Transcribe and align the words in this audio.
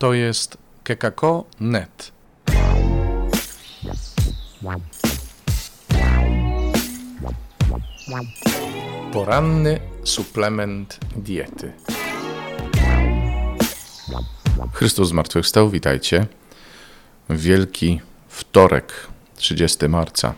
To 0.00 0.14
jest 0.14 0.58
kekako.net. 0.84 2.12
Poranny 9.12 9.80
suplement 10.04 10.98
diety. 11.16 11.72
Chrystus 14.72 15.08
zmartwychwstał, 15.08 15.70
witajcie. 15.70 16.26
Wielki 17.30 18.00
wtorek, 18.28 18.92
30 19.36 19.88
marca. 19.88 20.34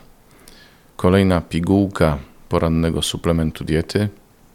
Kolejna 0.96 1.40
pigułka 1.40 2.18
porannego 2.48 3.02
suplementu 3.02 3.64
diety 3.64 4.08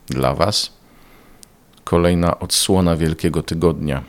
dla 0.07 0.33
Was. 0.33 0.73
Kolejna 1.83 2.39
odsłona 2.39 2.95
Wielkiego 2.95 3.43
Tygodnia, 3.43 4.03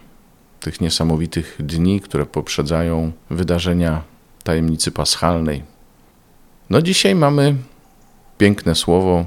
tych 0.61 0.81
niesamowitych 0.81 1.57
dni, 1.61 2.01
które 2.01 2.27
poprzedzają 2.27 3.13
wydarzenia 3.31 4.03
tajemnicy 4.43 4.91
paschalnej. 4.91 5.63
No 6.71 6.83
dzisiaj 6.83 7.15
mamy 7.15 7.57
piękne 8.39 8.75
słowo. 8.75 9.25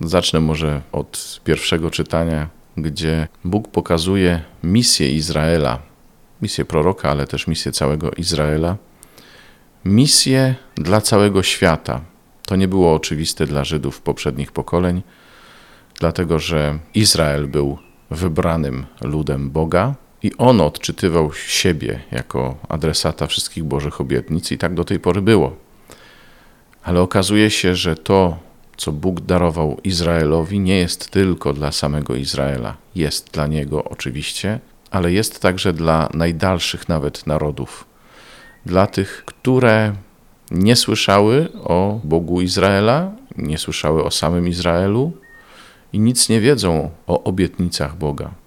Zacznę 0.00 0.40
może 0.40 0.82
od 0.92 1.40
pierwszego 1.44 1.90
czytania, 1.90 2.48
gdzie 2.76 3.28
Bóg 3.44 3.68
pokazuje 3.68 4.42
misję 4.62 5.12
Izraela, 5.12 5.78
misję 6.42 6.64
proroka, 6.64 7.10
ale 7.10 7.26
też 7.26 7.46
misję 7.46 7.72
całego 7.72 8.10
Izraela, 8.10 8.76
misję 9.84 10.54
dla 10.74 11.00
całego 11.00 11.42
świata. 11.42 12.00
To 12.46 12.56
nie 12.56 12.68
było 12.68 12.94
oczywiste 12.94 13.46
dla 13.46 13.64
Żydów 13.64 14.00
poprzednich 14.00 14.52
pokoleń, 14.52 15.02
dlatego 16.00 16.38
że 16.38 16.78
Izrael 16.94 17.48
był 17.48 17.78
wybranym 18.10 18.86
ludem 19.00 19.50
Boga 19.50 19.94
i 20.22 20.32
on 20.38 20.60
odczytywał 20.60 21.32
siebie 21.32 22.00
jako 22.12 22.56
adresata 22.68 23.26
wszystkich 23.26 23.64
Bożych 23.64 24.00
obietnic, 24.00 24.52
i 24.52 24.58
tak 24.58 24.74
do 24.74 24.84
tej 24.84 25.00
pory 25.00 25.22
było. 25.22 25.56
Ale 26.82 27.00
okazuje 27.00 27.50
się, 27.50 27.74
że 27.74 27.96
to, 27.96 28.38
co 28.76 28.92
Bóg 28.92 29.20
darował 29.20 29.80
Izraelowi, 29.84 30.60
nie 30.60 30.78
jest 30.78 31.10
tylko 31.10 31.52
dla 31.52 31.72
samego 31.72 32.14
Izraela. 32.14 32.76
Jest 32.94 33.30
dla 33.30 33.46
niego 33.46 33.84
oczywiście, 33.84 34.60
ale 34.90 35.12
jest 35.12 35.40
także 35.40 35.72
dla 35.72 36.08
najdalszych 36.14 36.88
nawet 36.88 37.26
narodów. 37.26 37.84
Dla 38.66 38.86
tych, 38.86 39.22
które 39.26 39.94
nie 40.50 40.76
słyszały 40.76 41.48
o 41.52 42.00
Bogu 42.04 42.40
Izraela, 42.40 43.12
nie 43.36 43.58
słyszały 43.58 44.04
o 44.04 44.10
samym 44.10 44.48
Izraelu 44.48 45.12
i 45.92 46.00
nic 46.00 46.28
nie 46.28 46.40
wiedzą 46.40 46.90
o 47.06 47.24
obietnicach 47.24 47.96
Boga. 47.96 48.41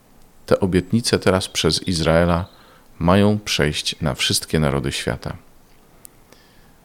Te 0.45 0.59
obietnice 0.59 1.19
teraz 1.19 1.47
przez 1.47 1.87
Izraela 1.87 2.45
mają 2.99 3.39
przejść 3.39 4.01
na 4.01 4.15
wszystkie 4.15 4.59
narody 4.59 4.91
świata. 4.91 5.37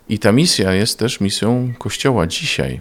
I 0.09 0.19
ta 0.19 0.33
misja 0.33 0.73
jest 0.73 0.99
też 0.99 1.21
misją 1.21 1.73
Kościoła 1.79 2.27
dzisiaj. 2.27 2.81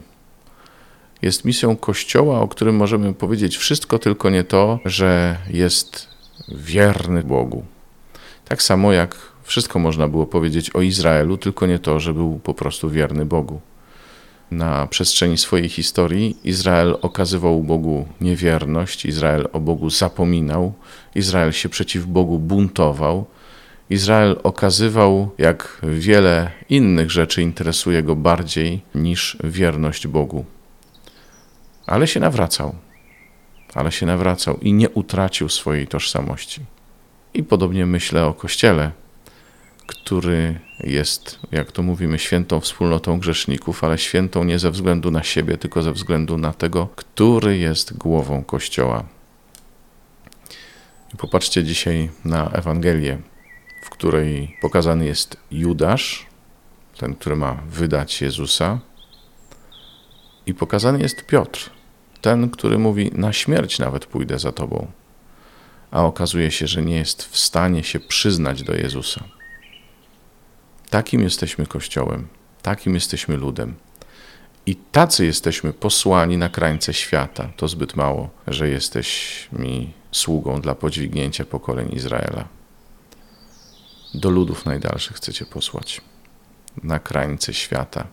Jest 1.21 1.45
misją 1.45 1.77
Kościoła, 1.77 2.39
o 2.39 2.47
którym 2.47 2.75
możemy 2.75 3.13
powiedzieć 3.13 3.57
wszystko, 3.57 3.99
tylko 3.99 4.29
nie 4.29 4.43
to, 4.43 4.79
że 4.85 5.37
jest 5.49 6.07
wierny 6.47 7.23
Bogu. 7.23 7.65
Tak 8.45 8.61
samo 8.61 8.93
jak 8.93 9.15
wszystko 9.43 9.79
można 9.79 10.07
było 10.07 10.25
powiedzieć 10.25 10.69
o 10.69 10.81
Izraelu, 10.81 11.37
tylko 11.37 11.65
nie 11.65 11.79
to, 11.79 11.99
że 11.99 12.13
był 12.13 12.39
po 12.39 12.53
prostu 12.53 12.89
wierny 12.89 13.25
Bogu. 13.25 13.61
Na 14.51 14.87
przestrzeni 14.87 15.37
swojej 15.37 15.69
historii 15.69 16.37
Izrael 16.43 16.97
okazywał 17.01 17.63
Bogu 17.63 18.07
niewierność, 18.21 19.05
Izrael 19.05 19.47
o 19.53 19.59
Bogu 19.59 19.89
zapominał, 19.89 20.73
Izrael 21.15 21.51
się 21.51 21.69
przeciw 21.69 22.05
Bogu 22.05 22.39
buntował. 22.39 23.25
Izrael 23.89 24.39
okazywał, 24.43 25.31
jak 25.37 25.81
wiele 25.83 26.51
innych 26.69 27.11
rzeczy 27.11 27.41
interesuje 27.41 28.03
go 28.03 28.15
bardziej 28.15 28.81
niż 28.95 29.37
wierność 29.43 30.07
Bogu. 30.07 30.45
Ale 31.87 32.07
się 32.07 32.19
nawracał, 32.19 32.75
ale 33.73 33.91
się 33.91 34.05
nawracał 34.05 34.57
i 34.61 34.73
nie 34.73 34.89
utracił 34.89 35.49
swojej 35.49 35.87
tożsamości. 35.87 36.61
I 37.33 37.43
podobnie 37.43 37.85
myślę 37.85 38.25
o 38.25 38.33
Kościele, 38.33 38.91
który 40.09 40.59
jest, 40.79 41.39
jak 41.51 41.71
to 41.71 41.83
mówimy, 41.83 42.19
świętą 42.19 42.59
wspólnotą 42.59 43.19
grzeszników, 43.19 43.83
ale 43.83 43.97
świętą 43.97 44.43
nie 44.43 44.59
ze 44.59 44.71
względu 44.71 45.11
na 45.11 45.23
siebie, 45.23 45.57
tylko 45.57 45.81
ze 45.81 45.91
względu 45.93 46.37
na 46.37 46.53
tego, 46.53 46.87
który 46.95 47.57
jest 47.57 47.97
głową 47.97 48.43
Kościoła. 48.43 49.03
Popatrzcie 51.17 51.63
dzisiaj 51.63 52.09
na 52.25 52.49
Ewangelię, 52.49 53.17
w 53.83 53.89
której 53.89 54.57
pokazany 54.61 55.05
jest 55.05 55.37
Judasz, 55.51 56.25
ten, 56.97 57.15
który 57.15 57.35
ma 57.35 57.53
wydać 57.69 58.21
Jezusa, 58.21 58.79
i 60.45 60.53
pokazany 60.53 60.99
jest 60.99 61.25
Piotr, 61.25 61.69
ten, 62.21 62.49
który 62.49 62.77
mówi: 62.77 63.11
Na 63.13 63.33
śmierć 63.33 63.79
nawet 63.79 64.05
pójdę 64.05 64.39
za 64.39 64.51
tobą. 64.51 64.91
A 65.91 66.03
okazuje 66.03 66.51
się, 66.51 66.67
że 66.67 66.81
nie 66.81 66.95
jest 66.95 67.23
w 67.23 67.37
stanie 67.37 67.83
się 67.83 67.99
przyznać 67.99 68.63
do 68.63 68.73
Jezusa. 68.73 69.38
Takim 70.89 71.21
jesteśmy 71.21 71.67
Kościołem, 71.67 72.27
takim 72.61 72.95
jesteśmy 72.95 73.37
ludem. 73.37 73.75
I 74.65 74.75
tacy 74.75 75.25
jesteśmy 75.25 75.73
posłani 75.73 76.37
na 76.37 76.49
krańce 76.49 76.93
świata. 76.93 77.49
To 77.57 77.67
zbyt 77.67 77.95
mało, 77.95 78.29
że 78.47 78.69
jesteś 78.69 79.47
mi 79.53 79.93
sługą 80.11 80.61
dla 80.61 80.75
podźwignięcia 80.75 81.45
pokoleń 81.45 81.89
Izraela. 81.93 82.47
Do 84.13 84.29
ludów 84.29 84.65
najdalszych 84.65 85.17
chcecie 85.17 85.45
posłać, 85.45 86.01
na 86.83 86.99
krańce 86.99 87.53
świata. 87.53 88.07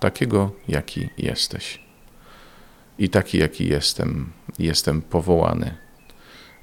Takiego, 0.00 0.52
jaki 0.68 1.08
jesteś. 1.18 1.80
I 2.98 3.08
taki, 3.08 3.38
jaki 3.38 3.68
jestem, 3.68 4.32
jestem 4.58 5.02
powołany 5.02 5.76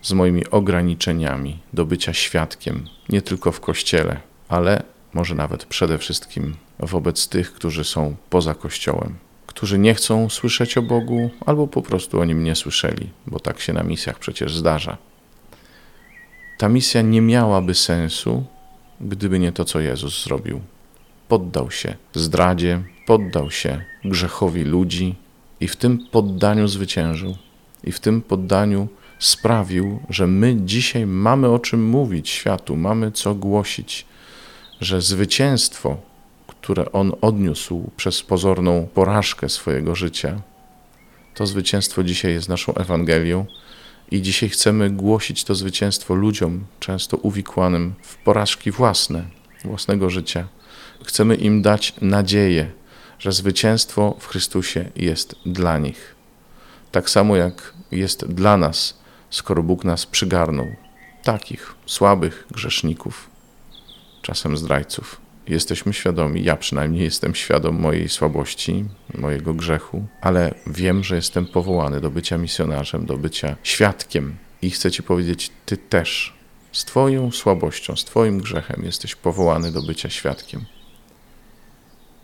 z 0.02 0.14
moimi 0.14 0.50
ograniczeniami 0.50 1.60
do 1.74 1.86
bycia 1.86 2.14
świadkiem, 2.14 2.88
nie 3.10 3.22
tylko 3.22 3.52
w 3.52 3.60
kościele, 3.60 4.31
ale 4.52 4.84
może 5.14 5.36
nawet 5.36 5.66
przede 5.66 5.98
wszystkim 5.98 6.56
wobec 6.80 7.28
tych, 7.28 7.54
którzy 7.54 7.84
są 7.84 8.16
poza 8.30 8.56
Kościołem, 8.56 9.16
którzy 9.48 9.80
nie 9.80 9.94
chcą 9.94 10.30
słyszeć 10.30 10.78
o 10.78 10.82
Bogu, 10.82 11.30
albo 11.46 11.68
po 11.68 11.82
prostu 11.82 12.20
o 12.20 12.26
nim 12.26 12.44
nie 12.44 12.56
słyszeli, 12.56 13.10
bo 13.28 13.40
tak 13.40 13.60
się 13.60 13.74
na 13.74 13.84
misjach 13.84 14.20
przecież 14.20 14.56
zdarza. 14.56 14.98
Ta 16.58 16.70
misja 16.70 17.02
nie 17.02 17.22
miałaby 17.22 17.76
sensu, 17.76 18.44
gdyby 19.02 19.40
nie 19.40 19.52
to, 19.52 19.66
co 19.66 19.80
Jezus 19.80 20.24
zrobił. 20.24 20.62
Poddał 21.28 21.72
się 21.72 21.96
zdradzie, 22.14 22.84
poddał 23.08 23.52
się 23.52 23.82
grzechowi 24.06 24.64
ludzi 24.64 25.16
i 25.60 25.68
w 25.68 25.76
tym 25.76 26.00
poddaniu 26.12 26.68
zwyciężył. 26.68 27.36
I 27.84 27.92
w 27.92 28.00
tym 28.00 28.22
poddaniu 28.22 28.88
sprawił, 29.20 30.00
że 30.10 30.28
my 30.28 30.56
dzisiaj 30.66 31.06
mamy 31.06 31.48
o 31.50 31.60
czym 31.60 31.86
mówić 31.86 32.30
światu, 32.30 32.76
mamy 32.76 33.12
co 33.12 33.36
głosić 33.36 34.11
że 34.82 35.02
zwycięstwo, 35.02 35.98
które 36.48 36.92
on 36.92 37.12
odniósł 37.22 37.92
przez 37.98 38.24
pozorną 38.24 38.88
porażkę 38.94 39.50
swojego 39.50 39.96
życia, 39.96 40.42
to 41.36 41.48
zwycięstwo 41.48 42.04
dzisiaj 42.04 42.34
jest 42.34 42.50
naszą 42.50 42.74
Ewangelią 42.74 43.46
i 44.12 44.22
dzisiaj 44.22 44.50
chcemy 44.50 44.90
głosić 44.90 45.44
to 45.44 45.56
zwycięstwo 45.56 46.16
ludziom, 46.16 46.66
często 46.80 47.18
uwikłanym 47.18 47.94
w 48.04 48.16
porażki 48.16 48.72
własne, 48.72 49.26
własnego 49.66 50.10
życia. 50.10 50.48
Chcemy 51.04 51.36
im 51.36 51.62
dać 51.62 51.94
nadzieję, 52.02 52.72
że 53.20 53.32
zwycięstwo 53.32 54.16
w 54.20 54.28
Chrystusie 54.28 54.90
jest 54.96 55.36
dla 55.46 55.78
nich. 55.78 56.16
Tak 56.92 57.10
samo 57.10 57.36
jak 57.36 57.74
jest 57.92 58.26
dla 58.26 58.58
nas, 58.58 58.98
skoro 59.30 59.64
Bóg 59.64 59.84
nas 59.84 60.06
przygarnął, 60.06 60.68
takich 61.24 61.76
słabych 61.86 62.48
grzeszników 62.52 63.31
czasem 64.22 64.58
zdrajców. 64.58 65.22
Jesteśmy 65.48 65.94
świadomi, 65.94 66.44
ja 66.44 66.58
przynajmniej 66.58 67.04
jestem 67.04 67.36
świadom 67.36 67.80
mojej 67.80 68.10
słabości, 68.10 68.86
mojego 69.18 69.54
grzechu, 69.54 70.06
ale 70.22 70.54
wiem, 70.68 71.04
że 71.04 71.16
jestem 71.16 71.46
powołany 71.46 72.02
do 72.02 72.12
bycia 72.12 72.38
misjonarzem, 72.38 73.06
do 73.06 73.18
bycia 73.18 73.56
świadkiem. 73.64 74.36
I 74.62 74.70
chcę 74.70 74.92
Ci 74.92 75.04
powiedzieć, 75.04 75.52
Ty 75.66 75.78
też 75.78 76.34
z 76.72 76.86
Twoją 76.86 77.32
słabością, 77.32 77.96
z 77.96 78.06
Twoim 78.06 78.40
grzechem 78.40 78.84
jesteś 78.86 79.16
powołany 79.16 79.72
do 79.72 79.82
bycia 79.82 80.10
świadkiem. 80.10 80.66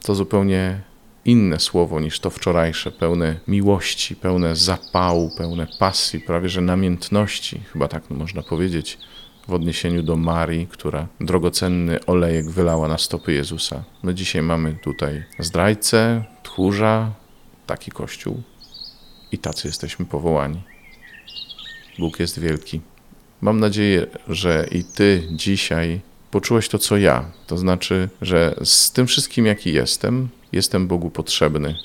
To 0.03 0.15
zupełnie 0.15 0.81
inne 1.25 1.59
słowo 1.59 1.99
niż 1.99 2.19
to 2.19 2.29
wczorajsze, 2.29 2.91
pełne 2.91 3.39
miłości, 3.47 4.15
pełne 4.15 4.55
zapału, 4.55 5.31
pełne 5.37 5.67
pasji, 5.79 6.19
prawie 6.19 6.49
że 6.49 6.61
namiętności, 6.61 7.61
chyba 7.73 7.87
tak 7.87 8.09
można 8.09 8.43
powiedzieć 8.43 8.97
w 9.47 9.53
odniesieniu 9.53 10.03
do 10.03 10.15
Marii, 10.15 10.67
która 10.67 11.07
drogocenny 11.19 12.05
olejek 12.05 12.49
wylała 12.49 12.87
na 12.87 12.97
stopy 12.97 13.33
Jezusa. 13.33 13.83
My 14.03 14.15
dzisiaj 14.15 14.41
mamy 14.41 14.75
tutaj 14.83 15.23
zdrajcę, 15.39 16.23
tchórza, 16.43 17.11
taki 17.65 17.91
kościół 17.91 18.41
i 19.31 19.37
tacy 19.37 19.67
jesteśmy 19.67 20.05
powołani. 20.05 20.61
Bóg 21.99 22.19
jest 22.19 22.39
wielki 22.39 22.81
Mam 23.41 23.59
nadzieję, 23.59 24.07
że 24.27 24.67
i 24.71 24.83
Ty 24.83 25.27
dzisiaj 25.31 26.01
poczułeś 26.31 26.69
to, 26.69 26.77
co 26.77 26.97
ja. 26.97 27.31
To 27.47 27.57
znaczy, 27.57 28.09
że 28.21 28.55
z 28.63 28.91
tym 28.91 29.07
wszystkim, 29.07 29.45
jaki 29.45 29.73
jestem, 29.73 30.29
jestem 30.51 30.87
Bogu 30.87 31.09
potrzebny. 31.09 31.75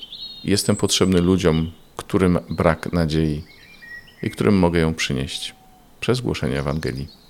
Jestem 0.45 0.77
potrzebny 0.77 1.21
ludziom, 1.21 1.73
którym 1.97 2.39
brak 2.51 2.93
nadziei 2.93 3.45
i 4.23 4.31
którym 4.31 4.59
mogę 4.59 4.81
ją 4.81 4.95
przynieść 4.95 5.55
przez 6.01 6.21
głoszenie 6.21 6.59
Ewangelii. 6.59 7.22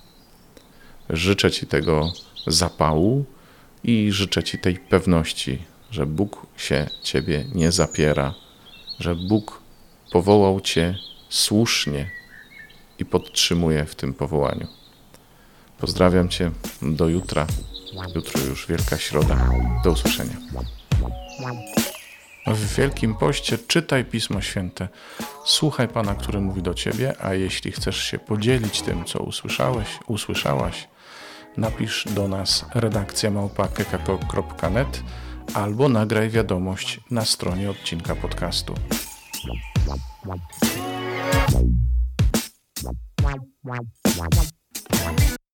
Życzę 1.11 1.51
Ci 1.51 1.67
tego 1.67 2.13
zapału 2.47 3.25
i 3.85 4.13
życzę 4.13 4.43
Ci 4.43 4.59
tej 4.59 4.79
pewności, 4.79 5.59
że 5.91 6.07
Bóg 6.07 6.47
się 6.57 6.91
Ciebie 7.03 7.45
nie 7.55 7.73
zapiera, 7.73 8.35
że 8.99 9.15
Bóg 9.15 9.63
powołał 10.13 10.61
Cię 10.61 10.99
słusznie 11.29 12.11
i 12.99 13.05
podtrzymuje 13.05 13.85
w 13.85 13.95
tym 13.95 14.15
powołaniu. 14.15 14.67
Pozdrawiam 15.79 16.29
Cię 16.29 16.51
do 16.83 17.09
jutra. 17.09 17.47
Jutro 18.15 18.41
już 18.41 18.67
Wielka 18.67 18.99
Środa. 18.99 19.51
Do 19.85 19.91
usłyszenia. 19.91 20.37
W 22.47 22.77
Wielkim 22.77 23.15
Poście 23.15 23.59
czytaj 23.59 24.05
Pismo 24.05 24.41
Święte. 24.41 24.89
Słuchaj 25.45 25.89
Pana, 25.89 26.15
który 26.15 26.41
mówi 26.41 26.63
do 26.63 26.75
Ciebie, 26.75 27.15
a 27.21 27.35
jeśli 27.35 27.73
chcesz 27.73 28.05
się 28.05 28.19
podzielić 28.19 28.83
tym, 28.83 29.05
co 29.05 29.19
usłyszałeś, 29.19 29.89
usłyszałaś, 30.07 30.89
napisz 31.57 32.05
do 32.15 32.29
nas 32.29 32.65
redakcja 32.75 33.31
małpa.kekako.net 33.31 35.03
albo 35.55 35.89
nagraj 35.89 36.31
wiadomość 36.31 37.01
na 37.11 37.25
stronie 37.25 37.71
odcinka 37.71 38.15
podcastu. 38.15 38.75
Wow, 43.23 43.37
wow, 43.65 43.79
wow. 44.19 44.62